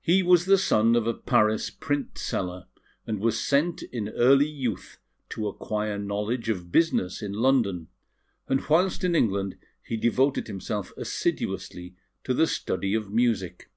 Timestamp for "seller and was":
2.16-3.38